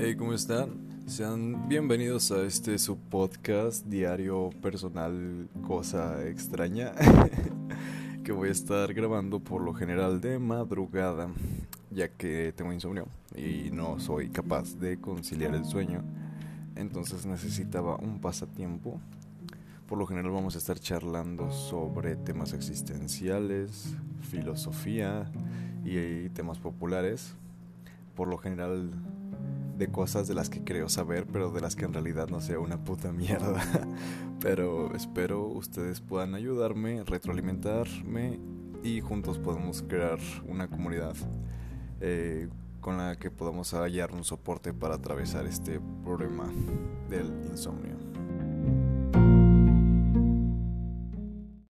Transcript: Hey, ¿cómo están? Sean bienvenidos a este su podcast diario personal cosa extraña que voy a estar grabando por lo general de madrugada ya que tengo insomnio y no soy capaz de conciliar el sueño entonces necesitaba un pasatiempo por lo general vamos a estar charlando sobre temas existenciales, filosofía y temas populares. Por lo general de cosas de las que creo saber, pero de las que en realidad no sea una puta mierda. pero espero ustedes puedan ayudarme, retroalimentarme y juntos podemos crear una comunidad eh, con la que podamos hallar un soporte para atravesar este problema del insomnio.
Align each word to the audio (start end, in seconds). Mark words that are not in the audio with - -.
Hey, 0.00 0.14
¿cómo 0.14 0.32
están? 0.32 0.78
Sean 1.06 1.68
bienvenidos 1.68 2.30
a 2.30 2.44
este 2.44 2.78
su 2.78 2.96
podcast 2.96 3.84
diario 3.86 4.50
personal 4.62 5.48
cosa 5.66 6.24
extraña 6.24 6.92
que 8.24 8.30
voy 8.30 8.50
a 8.50 8.52
estar 8.52 8.94
grabando 8.94 9.40
por 9.40 9.60
lo 9.60 9.74
general 9.74 10.20
de 10.20 10.38
madrugada 10.38 11.32
ya 11.90 12.10
que 12.10 12.52
tengo 12.54 12.72
insomnio 12.72 13.08
y 13.34 13.72
no 13.72 13.98
soy 13.98 14.28
capaz 14.28 14.76
de 14.76 15.00
conciliar 15.00 15.56
el 15.56 15.64
sueño 15.64 16.04
entonces 16.76 17.26
necesitaba 17.26 17.96
un 17.96 18.20
pasatiempo 18.20 19.00
por 19.88 19.98
lo 19.98 20.06
general 20.06 20.30
vamos 20.30 20.54
a 20.54 20.58
estar 20.58 20.78
charlando 20.78 21.50
sobre 21.50 22.14
temas 22.14 22.52
existenciales, 22.52 23.96
filosofía 24.20 25.28
y 25.84 26.28
temas 26.28 26.58
populares. 26.58 27.34
Por 28.14 28.28
lo 28.28 28.36
general 28.36 28.90
de 29.78 29.88
cosas 29.88 30.26
de 30.26 30.34
las 30.34 30.50
que 30.50 30.64
creo 30.64 30.88
saber, 30.88 31.26
pero 31.32 31.50
de 31.52 31.60
las 31.60 31.76
que 31.76 31.84
en 31.84 31.92
realidad 31.92 32.28
no 32.28 32.40
sea 32.40 32.58
una 32.58 32.82
puta 32.82 33.12
mierda. 33.12 33.62
pero 34.40 34.94
espero 34.94 35.46
ustedes 35.46 36.00
puedan 36.00 36.34
ayudarme, 36.34 37.04
retroalimentarme 37.04 38.38
y 38.82 39.00
juntos 39.00 39.38
podemos 39.38 39.82
crear 39.82 40.18
una 40.46 40.68
comunidad 40.68 41.14
eh, 42.00 42.48
con 42.80 42.98
la 42.98 43.16
que 43.16 43.30
podamos 43.30 43.72
hallar 43.72 44.12
un 44.12 44.24
soporte 44.24 44.72
para 44.72 44.96
atravesar 44.96 45.46
este 45.46 45.80
problema 46.04 46.48
del 47.08 47.26
insomnio. 47.50 48.17